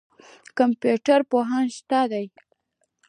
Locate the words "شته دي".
1.77-2.25